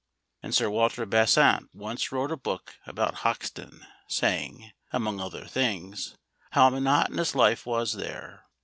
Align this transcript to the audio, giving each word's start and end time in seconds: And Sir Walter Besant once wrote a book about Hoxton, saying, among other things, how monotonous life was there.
And 0.41 0.55
Sir 0.55 0.67
Walter 0.67 1.05
Besant 1.05 1.69
once 1.75 2.11
wrote 2.11 2.31
a 2.31 2.35
book 2.35 2.73
about 2.87 3.17
Hoxton, 3.21 3.85
saying, 4.07 4.71
among 4.91 5.19
other 5.19 5.45
things, 5.45 6.15
how 6.53 6.69
monotonous 6.71 7.35
life 7.35 7.67
was 7.67 7.93
there. 7.93 8.47